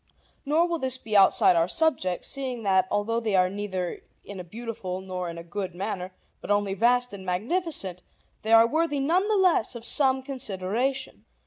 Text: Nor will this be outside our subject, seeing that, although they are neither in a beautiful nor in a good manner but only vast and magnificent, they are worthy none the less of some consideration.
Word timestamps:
Nor 0.47 0.67
will 0.67 0.79
this 0.79 0.97
be 0.97 1.15
outside 1.15 1.55
our 1.55 1.67
subject, 1.67 2.25
seeing 2.25 2.63
that, 2.63 2.87
although 2.89 3.19
they 3.19 3.35
are 3.35 3.51
neither 3.51 4.01
in 4.25 4.39
a 4.39 4.43
beautiful 4.43 4.99
nor 4.99 5.29
in 5.29 5.37
a 5.37 5.43
good 5.43 5.75
manner 5.75 6.11
but 6.41 6.49
only 6.49 6.73
vast 6.73 7.13
and 7.13 7.23
magnificent, 7.23 8.01
they 8.41 8.51
are 8.51 8.65
worthy 8.65 8.99
none 8.99 9.27
the 9.27 9.35
less 9.37 9.75
of 9.75 9.85
some 9.85 10.23
consideration. 10.23 11.23